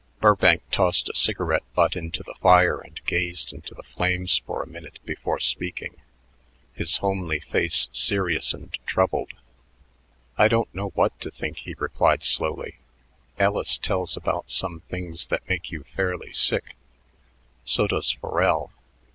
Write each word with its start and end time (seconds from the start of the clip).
Burbank 0.19 0.63
tossed 0.71 1.09
a 1.09 1.13
cigarette 1.13 1.61
butt 1.75 1.95
into 1.95 2.23
the 2.23 2.33
fire 2.41 2.79
and 2.79 2.99
gazed 3.05 3.53
into 3.53 3.75
the 3.75 3.83
flames 3.83 4.35
for 4.39 4.63
a 4.63 4.67
minute 4.67 4.97
before 5.05 5.37
speaking, 5.39 5.95
his 6.73 6.97
homely 6.97 7.39
face 7.41 7.87
serious 7.91 8.51
and 8.51 8.75
troubled. 8.87 9.33
"I 10.39 10.47
don't 10.47 10.73
know 10.73 10.89
what 10.95 11.19
to 11.21 11.29
think," 11.29 11.57
he 11.57 11.75
replied 11.77 12.23
slowly. 12.23 12.79
"Ellis 13.37 13.77
tells 13.77 14.17
about 14.17 14.49
some 14.49 14.79
things 14.89 15.27
that 15.27 15.47
make 15.47 15.69
you 15.69 15.83
fairly 15.83 16.33
sick. 16.33 16.75
So 17.63 17.85
does 17.85 18.09
Forel. 18.11 18.71